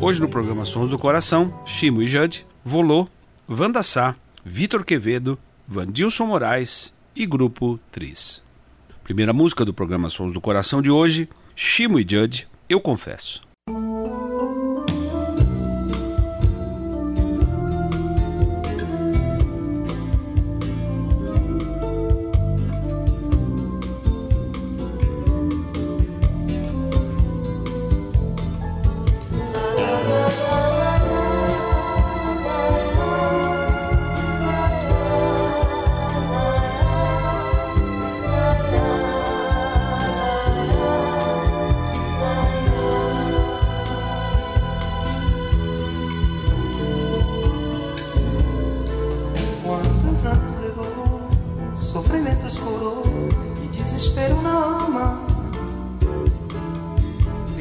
Hoje 0.00 0.20
no 0.20 0.28
programa 0.28 0.64
Sons 0.64 0.88
do 0.88 0.98
Coração, 0.98 1.52
Chimo 1.64 2.02
e 2.02 2.06
Jade, 2.06 2.46
Volô, 2.64 3.08
Vanda 3.48 3.82
Sá, 3.82 4.14
Vitor 4.44 4.84
Quevedo, 4.84 5.38
Vandilson 5.66 6.26
Moraes 6.26 6.92
e 7.16 7.24
Grupo 7.24 7.78
Tris. 7.90 8.42
Primeira 9.02 9.32
música 9.32 9.64
do 9.64 9.72
programa 9.72 10.10
Sons 10.10 10.32
do 10.32 10.40
Coração 10.40 10.82
de 10.82 10.90
hoje, 10.90 11.28
Chimo 11.54 11.98
e 11.98 12.06
Judge, 12.08 12.46
Eu 12.68 12.80
Confesso. 12.80 13.43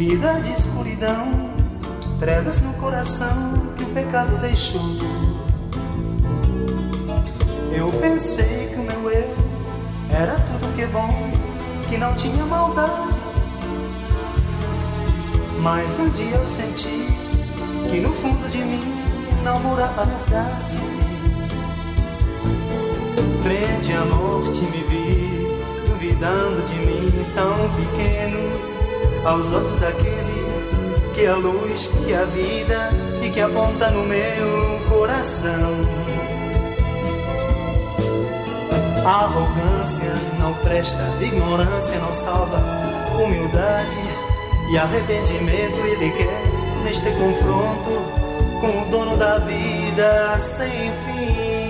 Vida 0.06 0.34
de 0.42 0.52
escuridão, 0.52 1.32
trevas 2.20 2.60
no 2.60 2.74
coração 2.74 3.74
que 3.78 3.86
o 3.86 3.88
pecado 3.94 4.38
deixou. 4.42 4.82
Eu 7.72 7.90
pensei 8.02 8.68
que 8.68 8.76
o 8.76 8.84
meu 8.84 9.10
eu 9.10 9.34
era 10.10 10.36
tudo 10.42 10.76
que 10.76 10.82
é 10.82 10.88
bom, 10.88 11.32
que 11.88 11.98
não 11.98 12.14
tinha 12.16 12.46
maldade. 12.46 13.18
Mas 15.62 15.98
um 15.98 16.10
dia 16.10 16.36
eu 16.36 16.48
senti 16.50 17.08
que 17.90 18.02
no 18.02 18.12
fundo 18.12 18.50
de 18.50 18.58
mim 18.58 18.84
não 19.42 19.58
morava 19.62 20.02
a 20.02 20.06
verdade. 20.06 20.76
Frente 23.42 23.94
à 23.94 24.04
morte 24.04 24.64
me 24.64 24.84
vi, 24.84 25.88
duvidando 25.88 26.62
de 26.64 26.76
mim 26.76 27.26
tão 27.34 27.56
pequeno, 27.78 28.63
aos 29.26 29.52
olhos 29.52 29.80
daquele 29.80 30.44
que 31.14 31.26
é 31.26 31.30
a 31.30 31.36
luz, 31.36 31.90
que 31.90 32.12
é 32.12 32.18
a 32.18 32.26
vida 32.26 32.90
e 33.22 33.30
que 33.30 33.40
aponta 33.40 33.90
no 33.92 34.04
meu 34.04 34.80
coração. 34.90 35.72
A 39.06 39.26
arrogância 39.26 40.14
não 40.40 40.54
presta, 40.56 41.04
ignorância 41.22 42.00
não 42.00 42.14
salva, 42.14 42.58
humildade 43.22 43.98
e 44.72 44.78
arrependimento 44.78 45.78
ele 45.86 46.10
quer 46.12 46.42
neste 46.84 47.12
confronto 47.12 48.24
com 48.60 48.82
o 48.82 48.86
dono 48.90 49.18
da 49.18 49.38
vida 49.40 50.40
sem 50.40 50.92
fim. 51.06 51.63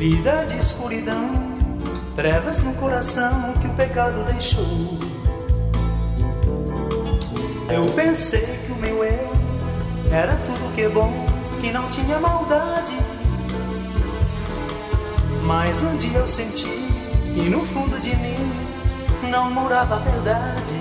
Vida 0.00 0.46
de 0.46 0.56
escuridão, 0.56 1.28
trevas 2.16 2.62
no 2.62 2.72
coração 2.72 3.52
que 3.60 3.66
o 3.66 3.74
pecado 3.74 4.24
deixou. 4.32 4.64
Eu 7.68 7.84
pensei 7.94 8.40
que 8.40 8.72
o 8.72 8.76
meu 8.76 9.04
eu 9.04 9.30
era 10.10 10.36
tudo 10.36 10.74
que 10.74 10.80
é 10.80 10.88
bom, 10.88 11.26
que 11.60 11.70
não 11.70 11.90
tinha 11.90 12.18
maldade. 12.18 12.96
Mas 15.42 15.84
um 15.84 15.94
dia 15.98 16.16
eu 16.16 16.26
senti 16.26 16.70
que 17.34 17.50
no 17.50 17.62
fundo 17.62 18.00
de 18.00 18.16
mim 18.16 18.54
não 19.30 19.50
morava 19.50 19.96
a 19.96 19.98
verdade. 19.98 20.76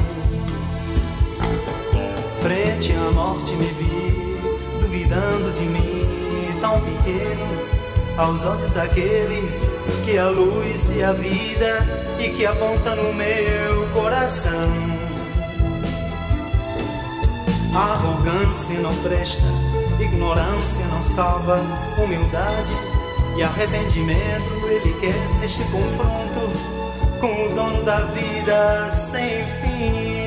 Frente 2.39 2.93
à 2.93 3.11
morte 3.11 3.53
me 3.55 3.65
vi, 3.65 4.79
duvidando 4.79 5.51
de 5.51 5.65
mim, 5.65 6.07
tão 6.61 6.79
pequeno, 6.79 7.78
aos 8.19 8.43
olhos 8.43 8.71
daquele 8.73 9.49
que 10.03 10.17
é 10.17 10.19
a 10.19 10.27
luz 10.27 10.89
e 10.89 11.01
a 11.01 11.13
vida 11.13 11.79
e 12.19 12.29
que 12.29 12.45
aponta 12.45 12.93
no 12.95 13.13
meu 13.13 13.87
coração. 13.93 14.69
Arrogância 17.73 18.79
não 18.79 18.93
presta, 18.97 19.45
ignorância 19.99 20.85
não 20.87 21.03
salva, 21.03 21.61
humildade 21.97 22.73
e 23.37 23.43
arrependimento 23.43 24.67
ele 24.67 24.93
quer 24.99 25.39
neste 25.39 25.63
confronto 25.71 27.19
com 27.21 27.45
o 27.45 27.55
dono 27.55 27.83
da 27.83 28.01
vida 28.01 28.89
sem 28.89 29.45
fim. 29.45 30.18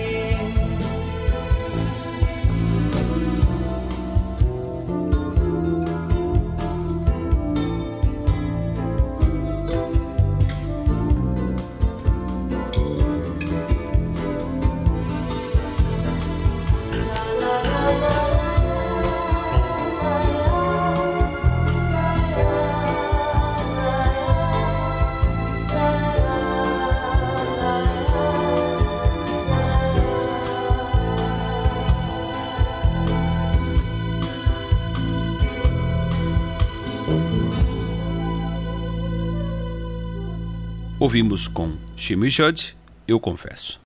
Ouvimos 41.13 41.47
com 41.47 41.77
Shimo 41.95 42.25
e 42.25 42.31
Judd, 42.31 42.75
Eu 43.07 43.21
Confesso. 43.21 43.79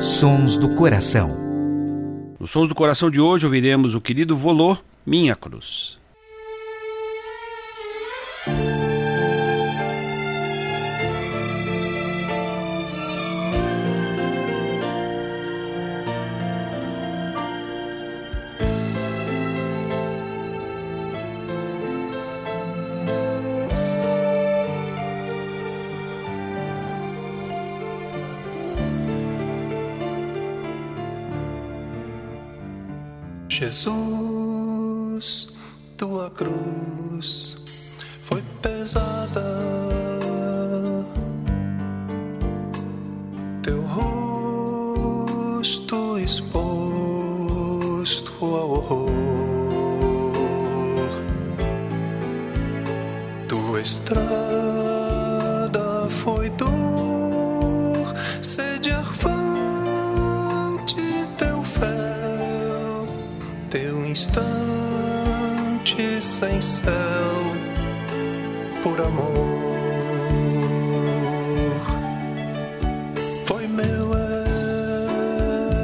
Sons 0.00 0.56
do 0.56 0.74
Coração. 0.74 1.28
Nos 2.40 2.50
Sons 2.50 2.70
do 2.70 2.74
Coração 2.74 3.10
de 3.10 3.20
hoje 3.20 3.44
ouviremos 3.44 3.94
o 3.94 4.00
querido 4.00 4.34
Volô, 4.34 4.78
Minha 5.04 5.36
Cruz. 5.36 5.98
Jesus, 33.58 35.48
tua 35.96 36.30
cruz 36.30 37.56
foi 38.24 38.42
pesada, 38.60 39.42
teu 43.62 43.80
rosto 45.56 46.18
exposto 46.18 46.74
ao 48.44 48.72
horror, 48.72 49.10
tua 53.48 53.80
estrada 53.80 54.85
instante 64.16 66.00
sem 66.22 66.62
céu 66.62 67.52
por 68.82 68.98
amor. 68.98 69.36
Foi 73.44 73.66
meu 73.68 74.14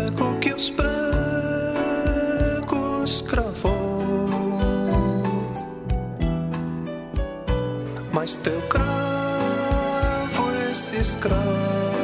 ego 0.07 0.39
que 0.41 0.55
os 0.55 0.71
pregos 0.71 0.93
cravou, 3.29 4.59
mas 8.15 8.37
teu 8.37 8.63
cravo 8.63 8.83
esse 10.71 10.97
escravo 10.97 12.02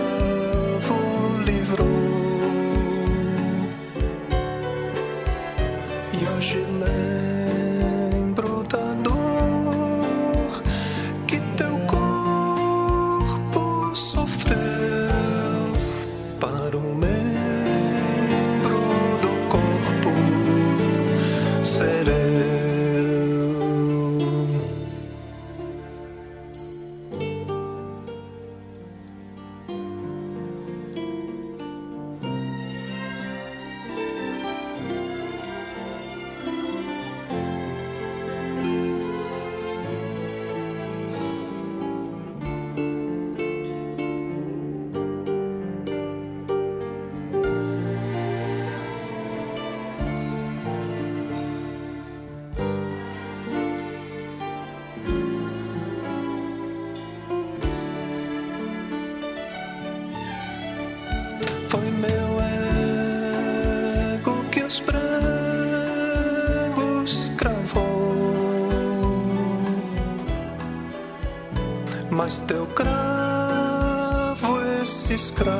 teu 72.49 72.67
cravo 72.69 74.59
esse 74.83 75.12
escravo 75.12 75.53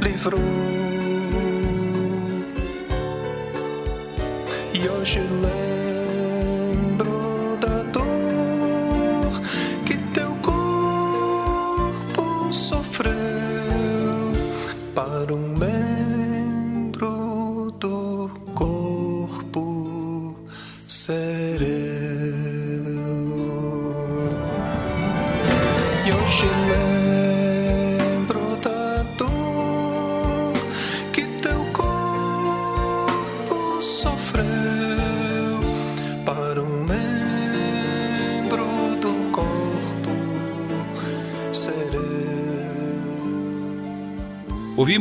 livrou. 0.00 0.73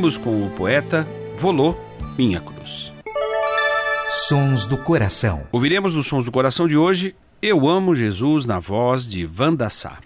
Ouvimos 0.04 0.18
com 0.18 0.46
o 0.46 0.50
poeta 0.50 1.08
Volô 1.38 1.78
Minha 2.18 2.42
Cruz. 2.42 2.92
Sons 4.28 4.66
do 4.66 4.78
Coração. 4.78 5.44
Ouviremos 5.50 5.96
nos 5.96 6.08
Sons 6.08 6.26
do 6.26 6.32
Coração 6.32 6.68
de 6.68 6.76
hoje 6.76 7.16
Eu 7.42 7.70
Amo 7.70 7.96
Jesus 7.96 8.46
na 8.46 8.60
voz 8.60 9.08
de 9.08 9.26
Vanda 9.26 9.70
Sá. 9.70 10.00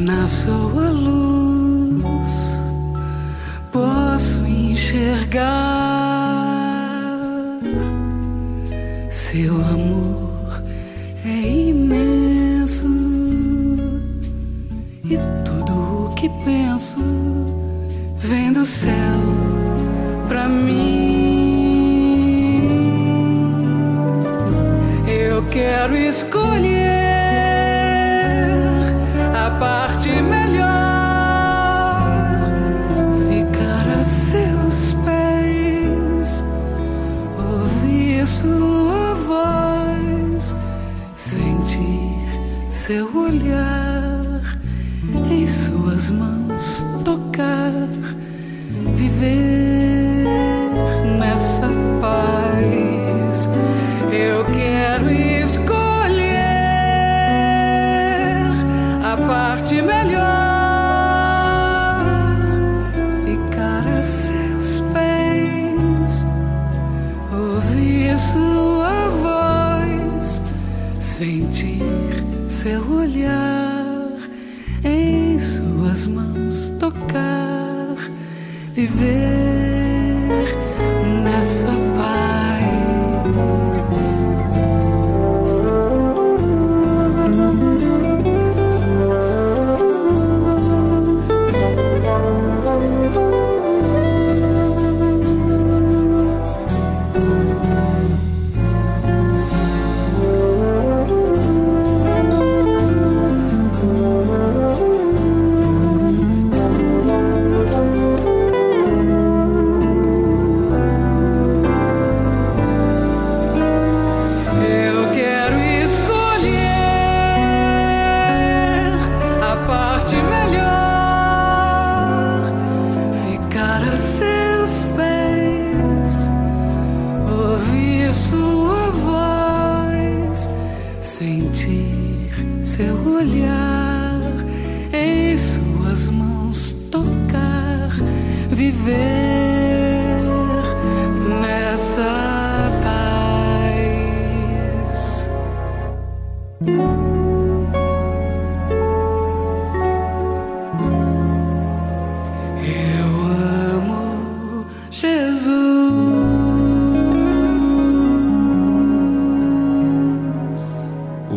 na 0.00 0.26
Seu 9.10 9.56
amor 9.56 10.62
é 11.26 11.68
imenso 11.68 12.86
e 15.04 15.18
tudo 15.44 16.06
o 16.06 16.14
que 16.14 16.28
penso 16.44 17.00
vem 18.18 18.52
do 18.52 18.64
céu 18.64 19.20
pra 20.28 20.48
mim. 20.48 21.40
Eu 25.08 25.44
quero 25.48 25.96
escolher 25.96 26.79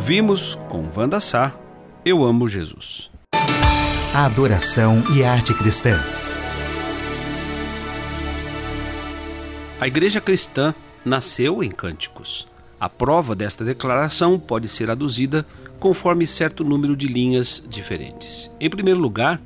Ouvimos 0.03 0.55
com 0.67 0.89
Wanda 0.93 1.17
Sá, 1.21 1.55
Eu 2.03 2.25
Amo 2.25 2.45
Jesus. 2.45 3.09
A 4.13 4.25
adoração 4.25 5.01
e 5.15 5.23
a 5.23 5.31
arte 5.31 5.53
cristã. 5.53 5.97
A 9.79 9.87
igreja 9.87 10.19
cristã 10.19 10.75
nasceu 11.05 11.63
em 11.63 11.71
cânticos. 11.71 12.49
A 12.77 12.89
prova 12.89 13.33
desta 13.33 13.63
declaração 13.63 14.37
pode 14.37 14.67
ser 14.67 14.89
aduzida 14.89 15.45
conforme 15.79 16.27
certo 16.27 16.65
número 16.65 16.97
de 16.97 17.07
linhas 17.07 17.63
diferentes. 17.65 18.51
Em 18.59 18.69
primeiro 18.69 18.99
lugar, 18.99 19.39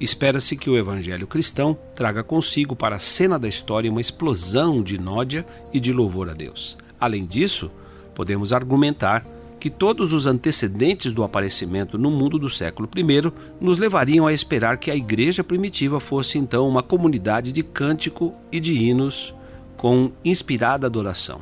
espera-se 0.00 0.56
que 0.56 0.68
o 0.68 0.76
evangelho 0.76 1.28
cristão 1.28 1.78
traga 1.94 2.24
consigo 2.24 2.74
para 2.74 2.96
a 2.96 2.98
cena 2.98 3.38
da 3.38 3.46
história 3.46 3.88
uma 3.88 4.00
explosão 4.00 4.82
de 4.82 4.98
nódia 4.98 5.46
e 5.72 5.78
de 5.78 5.92
louvor 5.92 6.28
a 6.28 6.34
Deus. 6.34 6.76
Além 6.98 7.24
disso, 7.24 7.70
podemos 8.16 8.52
argumentar 8.52 9.24
que 9.62 9.70
todos 9.70 10.12
os 10.12 10.26
antecedentes 10.26 11.12
do 11.12 11.22
aparecimento 11.22 11.96
no 11.96 12.10
mundo 12.10 12.36
do 12.36 12.50
século 12.50 12.88
I 12.96 13.32
nos 13.60 13.78
levariam 13.78 14.26
a 14.26 14.32
esperar 14.32 14.76
que 14.76 14.90
a 14.90 14.96
igreja 14.96 15.44
primitiva 15.44 16.00
fosse 16.00 16.36
então 16.36 16.68
uma 16.68 16.82
comunidade 16.82 17.52
de 17.52 17.62
cântico 17.62 18.34
e 18.50 18.58
de 18.58 18.74
hinos 18.74 19.32
com 19.76 20.10
inspirada 20.24 20.88
adoração. 20.88 21.40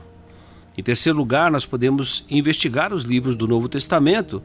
Em 0.76 0.82
terceiro 0.82 1.16
lugar, 1.16 1.50
nós 1.50 1.64
podemos 1.64 2.26
investigar 2.28 2.92
os 2.92 3.04
livros 3.04 3.36
do 3.36 3.48
Novo 3.48 3.70
Testamento 3.70 4.42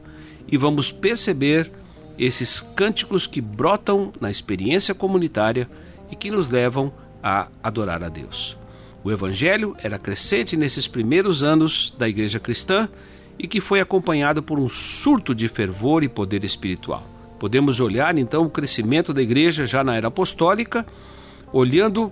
e 0.48 0.56
vamos 0.56 0.90
perceber 0.90 1.70
esses 2.18 2.62
cânticos 2.62 3.26
que 3.26 3.42
brotam 3.42 4.10
na 4.18 4.30
experiência 4.30 4.94
comunitária 4.94 5.68
e 6.10 6.16
que 6.16 6.30
nos 6.30 6.48
levam 6.48 6.90
a 7.22 7.48
adorar 7.62 8.02
a 8.02 8.08
Deus. 8.08 8.56
O 9.04 9.12
evangelho 9.12 9.76
era 9.82 9.98
crescente 9.98 10.56
nesses 10.56 10.88
primeiros 10.88 11.42
anos 11.42 11.94
da 11.98 12.08
igreja 12.08 12.40
cristã 12.40 12.88
e 13.38 13.46
que 13.46 13.60
foi 13.60 13.80
acompanhado 13.80 14.42
por 14.42 14.58
um 14.58 14.68
surto 14.68 15.34
de 15.34 15.48
fervor 15.48 16.02
e 16.02 16.08
poder 16.08 16.44
espiritual. 16.44 17.06
Podemos 17.38 17.80
olhar 17.80 18.16
então 18.16 18.44
o 18.44 18.50
crescimento 18.50 19.12
da 19.12 19.20
igreja 19.20 19.66
já 19.66 19.84
na 19.84 19.94
era 19.94 20.08
apostólica, 20.08 20.86
olhando 21.52 22.10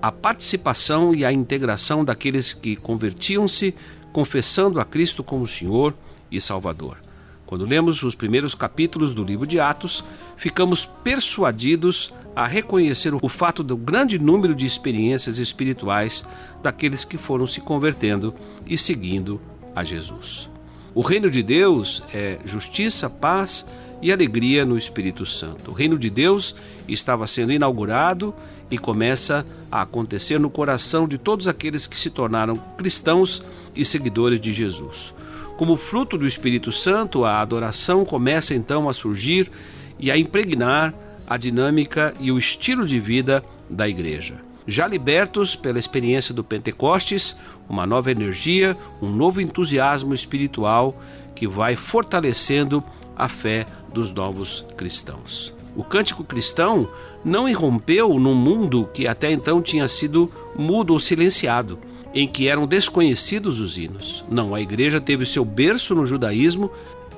a 0.00 0.12
participação 0.12 1.14
e 1.14 1.24
a 1.24 1.32
integração 1.32 2.04
daqueles 2.04 2.52
que 2.52 2.76
convertiam-se, 2.76 3.74
confessando 4.12 4.78
a 4.78 4.84
Cristo 4.84 5.24
como 5.24 5.46
Senhor 5.46 5.94
e 6.30 6.40
Salvador. 6.40 6.98
Quando 7.46 7.64
lemos 7.64 8.02
os 8.02 8.14
primeiros 8.14 8.54
capítulos 8.54 9.12
do 9.12 9.24
livro 9.24 9.46
de 9.46 9.60
Atos, 9.60 10.04
ficamos 10.36 10.86
persuadidos 10.86 12.12
a 12.34 12.46
reconhecer 12.46 13.14
o 13.14 13.28
fato 13.28 13.62
do 13.62 13.76
grande 13.76 14.18
número 14.18 14.54
de 14.54 14.66
experiências 14.66 15.38
espirituais 15.38 16.26
daqueles 16.62 17.04
que 17.04 17.16
foram 17.16 17.46
se 17.46 17.60
convertendo 17.60 18.34
e 18.66 18.76
seguindo 18.76 19.40
a 19.74 19.82
Jesus. 19.82 20.48
O 20.94 21.00
reino 21.00 21.30
de 21.30 21.42
Deus 21.42 22.02
é 22.12 22.38
justiça, 22.44 23.10
paz 23.10 23.66
e 24.00 24.12
alegria 24.12 24.64
no 24.64 24.76
Espírito 24.76 25.26
Santo. 25.26 25.70
O 25.70 25.74
reino 25.74 25.98
de 25.98 26.08
Deus 26.08 26.54
estava 26.86 27.26
sendo 27.26 27.52
inaugurado 27.52 28.34
e 28.70 28.78
começa 28.78 29.44
a 29.70 29.82
acontecer 29.82 30.38
no 30.38 30.50
coração 30.50 31.08
de 31.08 31.18
todos 31.18 31.48
aqueles 31.48 31.86
que 31.86 31.98
se 31.98 32.10
tornaram 32.10 32.54
cristãos 32.76 33.42
e 33.74 33.84
seguidores 33.84 34.40
de 34.40 34.52
Jesus. 34.52 35.14
Como 35.56 35.76
fruto 35.76 36.18
do 36.18 36.26
Espírito 36.26 36.72
Santo, 36.72 37.24
a 37.24 37.40
adoração 37.40 38.04
começa 38.04 38.54
então 38.54 38.88
a 38.88 38.92
surgir 38.92 39.50
e 39.98 40.10
a 40.10 40.18
impregnar 40.18 40.94
a 41.26 41.36
dinâmica 41.36 42.12
e 42.20 42.30
o 42.30 42.38
estilo 42.38 42.84
de 42.84 42.98
vida 43.00 43.44
da 43.70 43.88
igreja. 43.88 44.34
Já 44.66 44.86
libertos 44.86 45.54
pela 45.54 45.78
experiência 45.78 46.34
do 46.34 46.42
Pentecostes, 46.42 47.36
uma 47.68 47.86
nova 47.86 48.10
energia, 48.10 48.76
um 49.00 49.10
novo 49.10 49.40
entusiasmo 49.40 50.14
espiritual 50.14 50.94
que 51.34 51.46
vai 51.46 51.76
fortalecendo 51.76 52.82
a 53.16 53.28
fé 53.28 53.66
dos 53.92 54.12
novos 54.12 54.64
cristãos. 54.76 55.54
O 55.76 55.82
cântico 55.82 56.22
cristão 56.22 56.88
não 57.24 57.48
irrompeu 57.48 58.18
num 58.18 58.34
mundo 58.34 58.88
que 58.92 59.06
até 59.06 59.32
então 59.32 59.62
tinha 59.62 59.88
sido 59.88 60.30
mudo 60.56 60.92
ou 60.92 61.00
silenciado, 61.00 61.78
em 62.12 62.28
que 62.28 62.48
eram 62.48 62.66
desconhecidos 62.66 63.58
os 63.58 63.76
hinos. 63.76 64.24
Não, 64.30 64.54
a 64.54 64.60
igreja 64.60 65.00
teve 65.00 65.26
seu 65.26 65.44
berço 65.44 65.94
no 65.94 66.06
judaísmo 66.06 66.70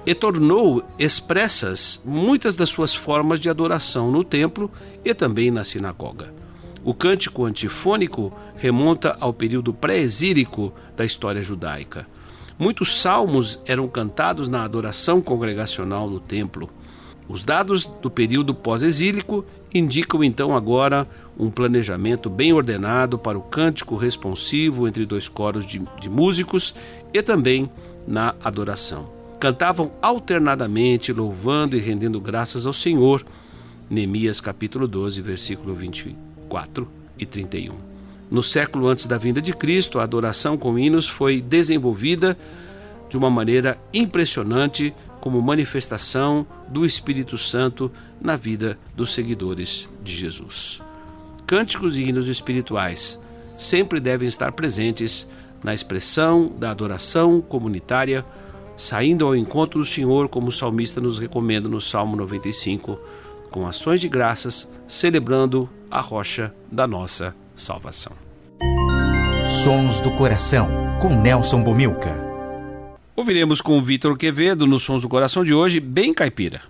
e 0.06 0.14
tornou 0.14 0.82
expressas 0.98 2.00
muitas 2.04 2.56
das 2.56 2.70
suas 2.70 2.94
formas 2.94 3.40
de 3.40 3.50
adoração 3.50 4.10
no 4.10 4.22
templo 4.22 4.70
e 5.04 5.12
também 5.12 5.50
na 5.50 5.64
sinagoga. 5.64 6.32
O 6.86 6.94
cântico 6.94 7.44
antifônico 7.44 8.32
remonta 8.54 9.16
ao 9.18 9.32
período 9.32 9.74
pré-exílico 9.74 10.72
da 10.96 11.04
história 11.04 11.42
judaica. 11.42 12.06
Muitos 12.56 13.00
salmos 13.00 13.60
eram 13.66 13.88
cantados 13.88 14.48
na 14.48 14.62
adoração 14.62 15.20
congregacional 15.20 16.08
no 16.08 16.20
templo. 16.20 16.70
Os 17.28 17.42
dados 17.42 17.86
do 17.86 18.08
período 18.08 18.54
pós-exílico 18.54 19.44
indicam 19.74 20.22
então 20.22 20.54
agora 20.54 21.08
um 21.36 21.50
planejamento 21.50 22.30
bem 22.30 22.52
ordenado 22.52 23.18
para 23.18 23.36
o 23.36 23.42
cântico 23.42 23.96
responsivo 23.96 24.86
entre 24.86 25.04
dois 25.04 25.28
coros 25.28 25.66
de, 25.66 25.82
de 26.00 26.08
músicos 26.08 26.72
e 27.12 27.20
também 27.20 27.68
na 28.06 28.32
adoração. 28.44 29.08
Cantavam 29.40 29.90
alternadamente, 30.00 31.12
louvando 31.12 31.76
e 31.76 31.80
rendendo 31.80 32.20
graças 32.20 32.64
ao 32.64 32.72
Senhor. 32.72 33.26
Neemias 33.90 34.40
capítulo 34.40 34.86
12, 34.86 35.20
versículo 35.20 35.74
24 36.46 36.88
e 37.18 37.26
31. 37.26 37.74
No 38.30 38.42
século 38.42 38.88
antes 38.88 39.06
da 39.06 39.18
vinda 39.18 39.40
de 39.40 39.52
Cristo, 39.52 39.98
a 39.98 40.04
adoração 40.04 40.56
com 40.56 40.78
hinos 40.78 41.08
foi 41.08 41.40
desenvolvida 41.40 42.36
de 43.08 43.16
uma 43.16 43.30
maneira 43.30 43.78
impressionante 43.92 44.94
como 45.20 45.40
manifestação 45.40 46.46
do 46.68 46.84
Espírito 46.84 47.36
Santo 47.36 47.90
na 48.20 48.36
vida 48.36 48.78
dos 48.96 49.12
seguidores 49.14 49.88
de 50.02 50.14
Jesus. 50.14 50.80
Cânticos 51.46 51.96
e 51.96 52.02
hinos 52.02 52.28
espirituais 52.28 53.20
sempre 53.56 54.00
devem 54.00 54.26
estar 54.26 54.52
presentes 54.52 55.28
na 55.62 55.72
expressão 55.72 56.52
da 56.58 56.70
adoração 56.70 57.40
comunitária, 57.40 58.24
saindo 58.76 59.24
ao 59.24 59.36
encontro 59.36 59.78
do 59.78 59.84
Senhor, 59.84 60.28
como 60.28 60.48
o 60.48 60.52
salmista 60.52 61.00
nos 61.00 61.18
recomenda 61.18 61.68
no 61.68 61.80
Salmo 61.80 62.16
95, 62.16 62.98
com 63.50 63.66
ações 63.66 64.00
de 64.00 64.08
graças, 64.08 64.70
celebrando 64.86 65.68
a 65.90 66.00
rocha 66.00 66.54
da 66.70 66.86
nossa 66.86 67.34
salvação. 67.54 68.12
Sons 69.62 70.00
do 70.00 70.10
Coração, 70.12 70.68
com 71.00 71.08
Nelson 71.08 71.62
Bomilca. 71.62 72.14
Ouviremos 73.16 73.60
com 73.60 73.80
Vitor 73.80 74.16
Quevedo 74.16 74.66
nos 74.66 74.82
Sons 74.82 75.02
do 75.02 75.08
Coração 75.08 75.42
de 75.42 75.54
hoje, 75.54 75.80
bem 75.80 76.12
caipira. 76.12 76.62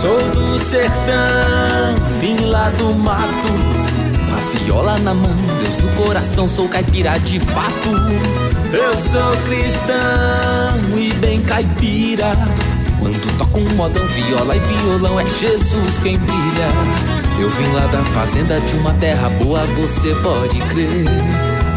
Sou 0.00 0.18
do 0.30 0.58
sertão, 0.60 1.94
vim 2.20 2.46
lá 2.46 2.70
do 2.70 2.94
mato. 2.94 3.85
Viola 4.66 4.98
na 4.98 5.14
mão, 5.14 5.30
Deus 5.60 5.76
no 5.78 5.92
coração, 5.92 6.48
sou 6.48 6.68
caipira 6.68 7.16
de 7.20 7.38
fato. 7.38 7.88
Eu 8.72 8.98
sou 8.98 9.36
cristão 9.44 10.98
e 10.98 11.14
bem 11.14 11.40
caipira. 11.40 12.32
Quando 12.98 13.38
toco 13.38 13.60
um 13.60 13.76
modão, 13.76 14.04
viola 14.08 14.56
e 14.56 14.58
violão, 14.58 15.20
é 15.20 15.24
Jesus 15.30 16.00
quem 16.00 16.18
brilha. 16.18 16.68
Eu 17.38 17.48
vim 17.48 17.72
lá 17.74 17.86
da 17.86 18.02
fazenda 18.06 18.58
de 18.58 18.74
uma 18.74 18.92
terra 18.94 19.28
boa, 19.40 19.64
você 19.66 20.12
pode 20.16 20.58
crer. 20.58 21.06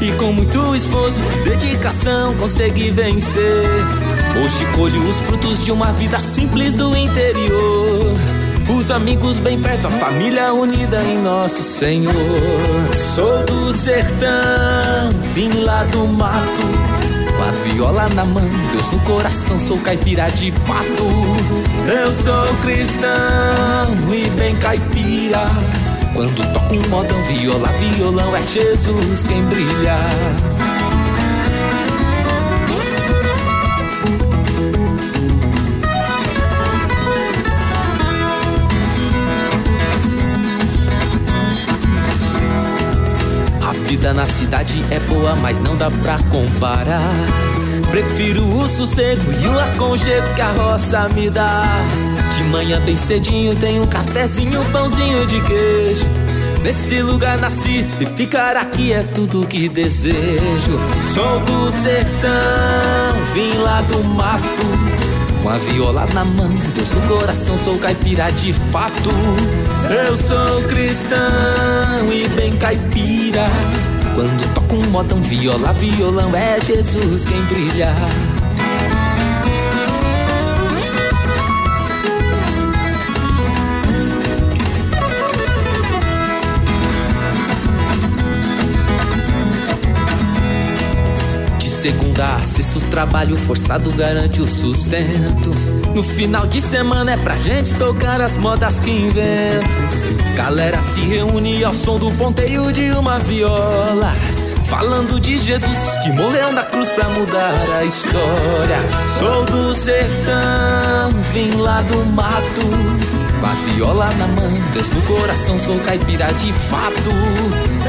E 0.02 0.12
com 0.14 0.34
muito 0.34 0.76
esforço, 0.76 1.22
dedicação, 1.44 2.36
consegui 2.38 2.90
vencer. 2.90 3.68
Hoje 4.44 4.66
colho 4.76 5.08
os 5.08 5.20
frutos 5.20 5.64
de 5.64 5.72
uma 5.72 5.92
vida 5.92 6.20
simples 6.22 6.74
do 6.74 6.98
interior. 6.98 8.18
Os 8.78 8.92
amigos 8.92 9.40
bem 9.40 9.60
perto, 9.60 9.88
a 9.88 9.92
família 9.92 10.54
unida 10.54 11.02
em 11.02 11.18
nosso 11.18 11.64
Senhor. 11.64 12.14
Sou 13.16 13.44
do 13.46 13.74
sertão, 13.74 15.10
vim 15.34 15.50
lá 15.64 15.84
do 15.86 16.08
mato. 16.08 16.62
Com 17.36 17.44
a 17.44 17.52
viola 17.64 18.10
na 18.10 18.26
mão, 18.26 18.48
Deus 18.72 18.92
no 18.92 19.00
coração, 19.00 19.58
sou 19.58 19.78
caipira 19.80 20.30
de 20.32 20.52
fato. 20.52 21.04
Eu 21.88 22.14
sou 22.14 22.48
cristão 22.62 23.10
e 24.14 24.30
bem 24.32 24.56
caipira. 24.58 25.50
Quando 26.14 26.54
toco 26.54 26.76
um 26.76 26.90
modão, 26.90 27.22
viola, 27.24 27.70
violão, 27.70 28.36
é 28.36 28.44
Jesus 28.44 29.24
quem 29.24 29.42
brilha. 29.46 29.98
Vida 44.10 44.14
na 44.14 44.26
cidade 44.26 44.84
é 44.90 45.00
boa, 45.00 45.36
mas 45.36 45.60
não 45.60 45.76
dá 45.76 45.90
pra 45.90 46.18
comparar. 46.32 47.14
Prefiro 47.92 48.44
o 48.44 48.68
sossego 48.68 49.22
e 49.42 49.48
o 49.48 49.60
aconchego 49.60 50.34
que 50.36 50.42
a 50.42 50.52
roça 50.52 51.10
me 51.10 51.30
dá. 51.30 51.64
De 52.36 52.44
manhã 52.46 52.80
bem 52.82 52.98
cedinho 52.98 53.56
tem 53.56 53.80
um 53.80 53.86
cafezinho, 53.86 54.62
um 54.62 54.72
pãozinho 54.72 55.26
de 55.28 55.42
queijo. 55.42 56.06
Nesse 56.64 57.02
lugar 57.02 57.38
nasci 57.38 57.86
e 58.00 58.06
ficar 58.06 58.58
aqui 58.58 58.94
é 58.94 59.04
tudo 59.04 59.48
que 59.48 59.70
desejo. 59.70 60.80
Sou 61.14 61.40
do 61.42 61.72
sertão, 61.72 62.30
vim 63.34 63.58
lá 63.60 63.82
do 63.82 64.04
mato. 64.04 65.00
Com 65.42 65.50
a 65.50 65.58
viola 65.58 66.06
na 66.14 66.26
mão, 66.26 66.50
Deus 66.76 66.92
no 66.92 67.02
coração, 67.02 67.58
sou 67.58 67.78
caipira 67.78 68.30
de 68.32 68.54
fato. 68.72 69.10
Eu 70.08 70.18
sou 70.18 70.64
cristão 70.64 72.12
e 72.12 72.28
bem 72.30 72.58
caipira. 72.58 73.48
Quando 74.16 74.54
toco 74.54 74.76
um 74.76 74.90
modão, 74.90 75.22
viola, 75.22 75.74
violão, 75.74 76.36
é 76.36 76.60
Jesus 76.62 77.26
quem 77.26 77.42
brilha. 77.46 77.94
De 92.20 92.26
segunda 92.26 92.36
a 92.36 92.44
sexta, 92.44 92.78
o 92.80 92.82
trabalho 92.90 93.38
forçado 93.38 93.92
garante 93.92 94.42
o 94.42 94.48
sustento. 94.48 95.52
No 95.96 96.04
final 96.04 96.46
de 96.46 96.60
semana 96.60 97.14
é 97.14 97.18
pra 97.18 97.36
gente 97.38 97.74
tocar 97.76 98.20
as 98.20 98.38
modas 98.38 98.80
que 98.82 98.92
invento. 98.92 99.66
Galera 100.36 100.82
se 100.82 101.00
reúne 101.00 101.64
ao 101.64 101.74
som 101.74 101.98
do 101.98 102.12
ponteio 102.12 102.74
de 102.74 102.92
uma 102.92 103.20
viola. 103.20 104.14
Falando 104.66 105.18
de 105.20 105.38
Jesus 105.38 105.98
que 106.04 106.12
morreu 106.12 106.52
na 106.52 106.64
cruz 106.64 106.92
pra 106.92 107.08
mudar 107.08 107.54
a 107.80 107.86
história. 107.86 108.80
Sou 109.18 109.46
do 109.46 109.74
sertão, 109.74 111.12
vim 111.34 111.52
lá 111.52 111.82
do 111.84 112.06
mato. 112.06 113.00
Com 113.40 113.46
a 113.46 113.74
viola 113.74 114.14
na 114.16 114.28
mão, 114.28 114.52
Deus 114.74 114.92
no 114.92 115.02
coração, 115.04 115.58
sou 115.58 115.80
caipira 115.80 116.34
de 116.34 116.52
fato. 116.52 117.12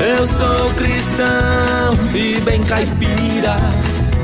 Eu 0.00 0.26
sou 0.28 0.70
cristão 0.76 2.14
e 2.14 2.40
bem 2.40 2.62
caipira. 2.62 3.56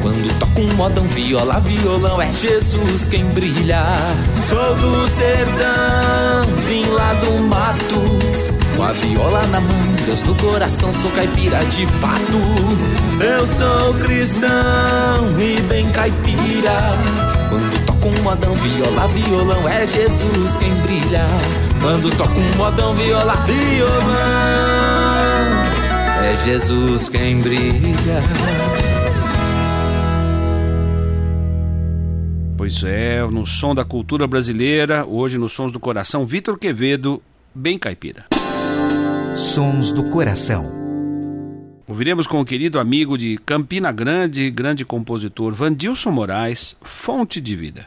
Quando 0.07 0.38
toco 0.38 0.61
um 0.61 0.73
modão, 0.75 1.03
viola, 1.09 1.59
violão, 1.59 2.23
é 2.23 2.31
Jesus 2.31 3.09
quem 3.09 3.25
brilha. 3.25 3.83
Sou 4.40 4.77
do 4.77 5.05
sertão, 5.09 6.45
vim 6.69 6.87
lá 6.90 7.12
do 7.14 7.33
mato. 7.40 8.01
Com 8.77 8.85
a 8.85 8.92
viola 8.92 9.45
na 9.49 9.61
mão, 9.61 9.92
Deus 10.05 10.23
no 10.23 10.33
coração, 10.37 10.92
sou 10.92 11.11
caipira 11.11 11.59
de 11.73 11.88
fato. 11.88 12.38
Eu 13.21 13.45
sou 13.49 13.95
cristão 13.95 14.49
e 15.40 15.61
bem 15.62 15.90
caipira. 15.90 16.97
Quando 17.49 17.87
toco 17.87 18.07
um 18.07 18.23
modão, 18.23 18.55
viola, 18.55 19.09
violão, 19.09 19.69
é 19.69 19.88
Jesus 19.88 20.55
quem 20.55 20.73
brilha. 20.83 21.27
Quando 21.83 22.16
toco 22.16 22.38
um 22.38 22.57
modão, 22.57 22.95
viola, 22.95 23.35
violão, 23.45 23.97
é 26.23 26.37
Jesus 26.45 27.09
quem 27.09 27.40
brilha. 27.40 28.23
Pois 32.67 32.83
é, 32.83 33.25
no 33.25 33.47
som 33.47 33.77
da 33.77 33.85
cultura 33.85 34.27
brasileira, 34.27 35.07
hoje 35.07 35.39
nos 35.39 35.53
Sons 35.53 35.71
do 35.71 35.79
Coração, 35.79 36.27
Vitor 36.27 36.59
Quevedo, 36.59 37.23
bem 37.55 37.79
caipira. 37.79 38.27
Sons 39.37 39.93
do 39.93 40.11
Coração. 40.11 40.67
Ouviremos 41.87 42.27
com 42.27 42.41
o 42.41 42.45
querido 42.45 42.81
amigo 42.81 43.17
de 43.17 43.39
Campina 43.39 43.93
Grande, 43.93 44.51
grande 44.51 44.85
compositor 44.85 45.55
Vandilson 45.55 46.11
Moraes, 46.11 46.77
Fonte 46.83 47.41
de 47.41 47.55
Vida. 47.55 47.87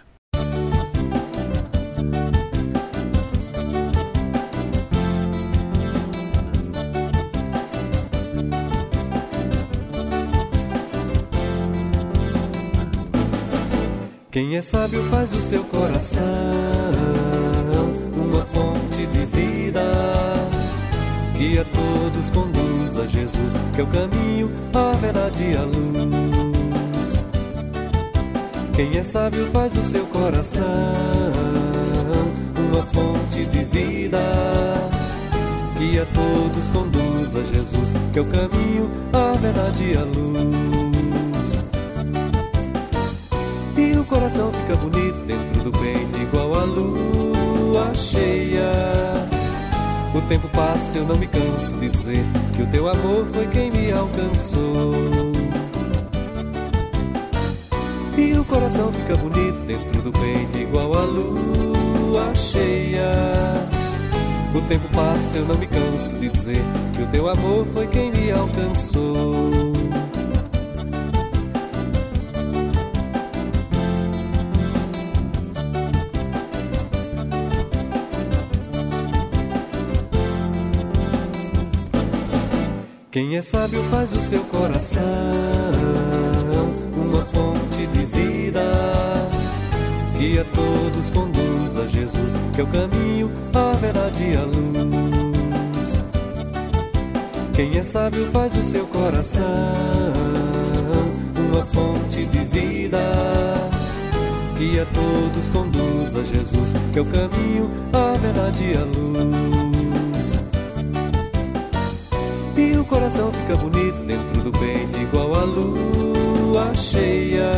Quem 14.32 14.56
é 14.56 14.62
sábio 14.62 15.04
faz 15.10 15.34
o 15.34 15.42
seu 15.42 15.64
coração 15.64 16.22
uma 18.14 18.46
fonte 18.46 19.08
de 19.08 19.26
vida 19.26 19.82
que 21.36 21.58
a 21.58 21.66
todos 21.66 22.30
conduz 22.30 22.96
a 22.98 23.08
Jesus, 23.08 23.56
que 23.74 23.82
é 23.82 23.84
o 23.84 23.88
caminho, 23.88 24.52
a 24.72 24.96
verdade 24.98 25.52
e 25.52 25.58
a 25.58 25.64
luz. 25.64 27.24
Quem 28.76 28.98
é 28.98 29.02
sábio 29.02 29.48
faz 29.48 29.76
o 29.76 29.84
seu 29.84 30.06
coração 30.06 30.64
uma 32.70 32.84
fonte 32.84 33.46
de 33.46 33.64
vida 33.64 34.20
que 35.76 35.98
a 35.98 36.06
todos 36.06 36.70
conduz 36.70 37.36
a 37.36 37.44
Jesus, 37.44 37.94
que 38.14 38.20
é 38.20 38.22
o 38.22 38.26
caminho, 38.26 38.92
a 39.12 39.36
verdade 39.40 39.92
e 39.92 39.98
a 39.98 40.04
luz. 40.04 40.79
Coração 44.30 44.52
fica 44.52 44.76
bonito 44.76 45.26
dentro 45.26 45.64
do 45.64 45.72
peito, 45.72 46.22
igual 46.22 46.54
a 46.54 46.64
lua 46.64 47.92
cheia. 47.96 48.72
O 50.14 50.22
tempo 50.28 50.48
passa, 50.50 51.00
eu 51.00 51.06
não 51.06 51.18
me 51.18 51.26
canso 51.26 51.74
de 51.78 51.90
dizer 51.90 52.24
que 52.56 52.62
o 52.62 52.68
teu 52.68 52.88
amor 52.88 53.26
foi 53.34 53.48
quem 53.48 53.72
me 53.72 53.92
alcançou. 53.92 54.94
E 58.16 58.38
o 58.38 58.46
coração 58.46 58.94
fica 58.94 59.16
bonito 59.16 59.66
dentro 59.66 60.02
do 60.04 60.12
peito, 60.12 60.58
igual 60.60 60.94
a 60.94 61.06
lua 61.06 62.32
cheia. 62.36 63.10
O 64.54 64.62
tempo 64.62 64.88
passa, 64.90 65.38
eu 65.38 65.46
não 65.46 65.56
me 65.58 65.66
canso 65.66 66.16
de 66.18 66.30
dizer 66.30 66.62
que 66.96 67.02
o 67.02 67.08
teu 67.08 67.28
amor 67.28 67.66
foi 67.74 67.88
quem 67.88 68.12
me 68.12 68.30
alcançou. 68.30 69.69
Quem 83.20 83.36
é 83.36 83.42
sábio 83.42 83.84
faz 83.92 84.14
o 84.14 84.22
seu 84.22 84.42
coração 84.46 85.04
uma 86.96 87.26
fonte 87.26 87.86
de 87.88 88.06
vida 88.06 88.62
que 90.18 90.40
a 90.40 90.46
todos 90.46 91.10
conduz 91.10 91.76
a 91.76 91.86
Jesus, 91.86 92.38
que 92.56 92.62
é 92.62 92.64
o 92.64 92.68
caminho, 92.68 93.30
a 93.54 93.74
verdade 93.76 94.24
e 94.24 94.38
a 94.38 94.44
luz. 94.46 96.02
Quem 97.54 97.78
é 97.78 97.84
sábio 97.84 98.26
faz 98.32 98.56
o 98.56 98.64
seu 98.64 98.88
coração 98.88 99.44
uma 101.36 101.66
fonte 101.66 102.24
de 102.24 102.46
vida, 102.46 103.02
que 104.58 104.80
a 104.80 104.86
todos 104.86 105.50
conduz 105.50 106.16
a 106.16 106.24
Jesus, 106.24 106.72
que 106.94 107.00
é 107.00 107.02
o 107.02 107.06
caminho, 107.06 107.70
a 107.92 108.18
verdade 108.18 108.64
e 108.64 108.78
a 108.78 108.86
luz. 108.86 109.69
Coração 113.10 113.32
fica 113.32 113.56
bonito 113.56 113.98
dentro 114.06 114.42
do 114.44 114.52
peito, 114.52 114.98
igual 115.02 115.34
a 115.34 115.44
lua 115.44 116.74
cheia 116.76 117.50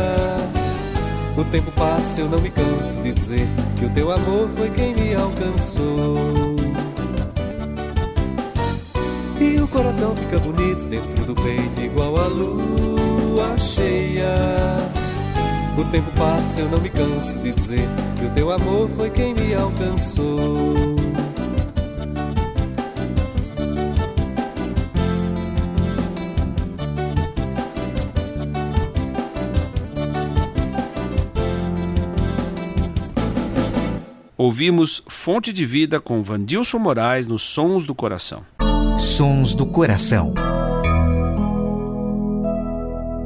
o 1.36 1.44
tempo 1.44 1.70
passa, 1.72 2.20
eu 2.20 2.28
não 2.28 2.40
me 2.40 2.50
canso 2.50 2.96
de 3.02 3.12
dizer 3.12 3.46
que 3.78 3.84
o 3.84 3.90
teu 3.90 4.10
amor 4.10 4.48
foi 4.56 4.70
quem 4.70 4.94
me 4.94 5.14
alcançou. 5.14 6.16
E 9.40 9.60
o 9.60 9.66
coração 9.68 10.14
fica 10.14 10.38
bonito 10.38 10.82
dentro 10.88 11.24
do 11.24 11.34
peito, 11.34 11.80
igual 11.80 12.16
a 12.16 12.26
lua 12.26 13.56
cheia. 13.56 14.34
O 15.76 15.84
tempo 15.86 16.10
passa, 16.12 16.60
eu 16.60 16.68
não 16.68 16.80
me 16.80 16.90
canso 16.90 17.38
de 17.38 17.52
dizer 17.52 17.88
que 18.18 18.26
o 18.26 18.30
teu 18.30 18.50
amor 18.50 18.90
foi 18.90 19.10
quem 19.10 19.34
me 19.34 19.54
alcançou. 19.54 20.91
Ouvimos 34.44 35.04
Fonte 35.06 35.52
de 35.52 35.64
Vida 35.64 36.00
com 36.00 36.20
Vandilson 36.20 36.80
Moraes 36.80 37.28
nos 37.28 37.42
Sons 37.42 37.86
do 37.86 37.94
Coração. 37.94 38.44
Sons 38.98 39.54
do 39.54 39.64
Coração. 39.64 40.34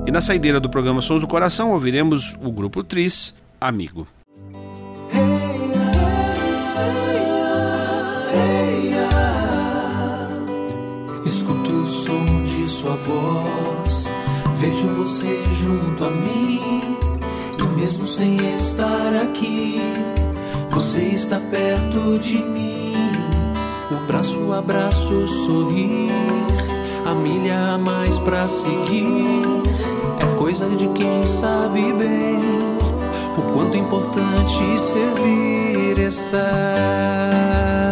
E 0.07 0.11
na 0.11 0.20
saideira 0.20 0.61
do 0.61 0.68
programa 0.68 1.00
Sons 1.00 1.22
do 1.22 1.26
Coração 1.26 1.72
ouviremos 1.72 2.35
o 2.42 2.52
grupo 2.52 2.85
Tris, 2.85 3.35
Amigo. 3.59 4.07
Escuto 11.24 11.70
o 11.70 11.87
som 11.87 12.44
de 12.44 12.66
sua 12.66 12.94
voz, 12.94 14.07
vejo 14.59 14.87
você 14.88 15.42
junto 15.62 16.05
a 16.05 16.11
mim, 16.11 16.61
e 17.59 17.81
mesmo 17.81 18.07
sem 18.07 18.37
estar 18.55 19.14
aqui 19.22 20.15
você 20.77 21.01
está 21.01 21.41
perto 21.41 22.19
de 22.19 22.37
mim, 22.37 22.93
o 23.91 24.07
braço 24.07 24.53
a 24.53 24.61
braço 24.61 25.27
sorrir, 25.27 26.11
a 27.07 27.15
milha 27.15 27.73
a 27.73 27.79
mais 27.79 28.19
pra 28.19 28.47
seguir. 28.47 29.25
É 30.21 30.39
coisa 30.39 30.69
de 30.69 30.87
quem 30.89 31.25
sabe 31.25 31.81
bem 31.95 32.41
o 33.39 33.43
quanto 33.55 33.79
importante 33.79 34.79
servir 34.79 35.99
estar. 35.99 37.86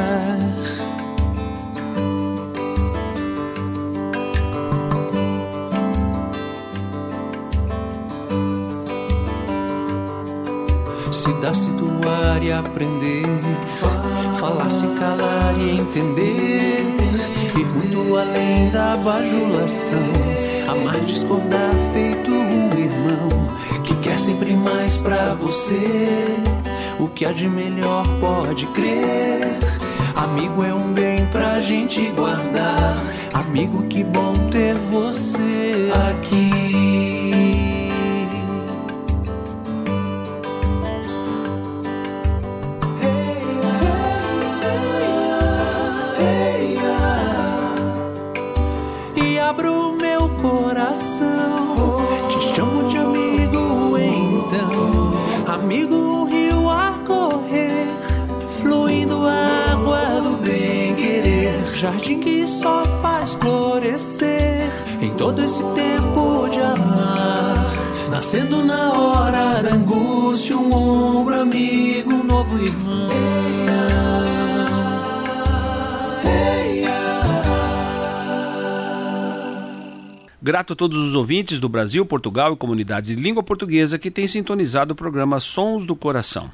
Se 11.25 11.55
situar 11.55 12.43
e 12.43 12.53
aprender, 12.53 13.25
falar, 14.39 14.69
se 14.71 14.87
calar 14.99 15.55
e 15.59 15.79
entender, 15.79 16.85
ir 17.59 17.67
muito 17.67 18.15
além 18.15 18.69
da 18.71 18.95
bajulação, 18.99 19.99
amar, 20.69 21.01
discordar 21.07 21.71
feito 21.95 22.31
um 22.31 22.79
irmão 22.79 23.49
que 23.85 23.95
quer 24.03 24.19
sempre 24.19 24.55
mais 24.55 24.97
pra 24.97 25.33
você, 25.33 26.27
o 26.99 27.09
que 27.09 27.25
há 27.25 27.33
de 27.33 27.49
melhor 27.49 28.05
pode 28.21 28.67
crer. 28.67 29.57
Amigo 30.15 30.63
é 30.63 30.75
um 30.75 30.93
bem 30.93 31.25
pra 31.33 31.59
gente 31.63 32.07
guardar, 32.11 33.03
amigo 33.33 33.83
que 33.85 34.05
bom 34.05 34.35
ter 34.51 34.75
você 34.75 35.91
aqui. 36.11 36.74
Jardim 61.85 62.19
que 62.19 62.47
só 62.47 62.83
faz 63.03 63.35
florescer 63.35 64.71
em 65.03 65.11
todo 65.17 65.45
esse 65.45 65.63
tempo 65.75 66.49
de 66.51 66.59
amar. 66.59 67.75
Nascendo 68.11 68.65
na 68.65 68.91
hora 68.91 69.63
da 69.63 69.75
angústia, 69.75 70.57
um 70.57 70.73
ombro 70.75 71.39
amigo, 71.39 72.11
um 72.11 72.25
novo 72.25 72.57
irmão. 72.59 73.05
Grato 80.41 80.73
a 80.73 80.77
todos 80.77 80.99
os 80.99 81.15
ouvintes 81.15 81.61
do 81.61 81.69
Brasil, 81.69 82.05
Portugal 82.07 82.55
e 82.55 82.57
comunidades 82.57 83.15
de 83.15 83.23
língua 83.23 83.43
portuguesa 83.43 83.99
que 83.99 84.11
têm 84.11 84.27
sintonizado 84.27 84.93
o 84.93 84.97
programa 84.97 85.39
Sons 85.39 85.85
do 85.85 85.95
Coração. 85.95 86.51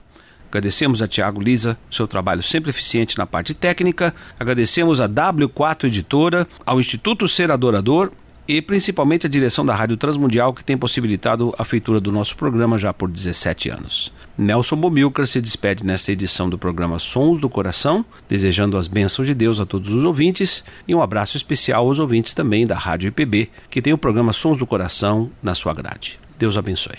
Agradecemos 0.50 1.00
a 1.00 1.06
Tiago 1.06 1.40
Lisa, 1.40 1.78
seu 1.88 2.08
trabalho 2.08 2.42
sempre 2.42 2.70
eficiente 2.70 3.16
na 3.16 3.24
parte 3.24 3.54
técnica. 3.54 4.12
Agradecemos 4.38 5.00
a 5.00 5.08
W4 5.08 5.84
Editora, 5.84 6.46
ao 6.66 6.80
Instituto 6.80 7.28
Ser 7.28 7.52
Adorador 7.52 8.10
e 8.48 8.60
principalmente 8.60 9.26
a 9.26 9.30
direção 9.30 9.64
da 9.64 9.76
Rádio 9.76 9.96
Transmundial 9.96 10.52
que 10.52 10.64
tem 10.64 10.76
possibilitado 10.76 11.54
a 11.56 11.64
feitura 11.64 12.00
do 12.00 12.10
nosso 12.10 12.36
programa 12.36 12.76
já 12.76 12.92
por 12.92 13.08
17 13.08 13.70
anos. 13.70 14.12
Nelson 14.36 14.74
Bomilcar 14.74 15.24
se 15.24 15.40
despede 15.40 15.86
nesta 15.86 16.10
edição 16.10 16.50
do 16.50 16.58
programa 16.58 16.98
Sons 16.98 17.38
do 17.38 17.48
Coração, 17.48 18.04
desejando 18.26 18.76
as 18.76 18.88
bênçãos 18.88 19.28
de 19.28 19.34
Deus 19.34 19.60
a 19.60 19.66
todos 19.66 19.90
os 19.90 20.02
ouvintes 20.02 20.64
e 20.88 20.94
um 20.94 21.00
abraço 21.00 21.36
especial 21.36 21.86
aos 21.86 22.00
ouvintes 22.00 22.34
também 22.34 22.66
da 22.66 22.76
Rádio 22.76 23.06
IPB, 23.08 23.50
que 23.70 23.80
tem 23.80 23.92
o 23.92 23.98
programa 23.98 24.32
Sons 24.32 24.58
do 24.58 24.66
Coração 24.66 25.30
na 25.40 25.54
sua 25.54 25.72
grade. 25.72 26.18
Deus 26.36 26.56
abençoe. 26.56 26.98